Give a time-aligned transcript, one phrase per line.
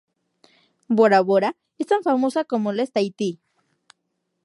[0.87, 3.39] Bora-Bora es tan famosa como lo es Tahití.